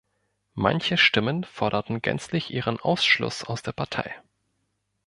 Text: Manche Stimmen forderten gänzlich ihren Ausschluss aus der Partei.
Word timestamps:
Manche 0.55 0.97
Stimmen 0.97 1.43
forderten 1.43 2.01
gänzlich 2.01 2.49
ihren 2.51 2.79
Ausschluss 2.79 3.43
aus 3.43 3.61
der 3.61 3.73
Partei. 3.73 4.15